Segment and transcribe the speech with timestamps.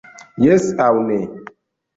[0.43, 1.21] Jes aŭ ne!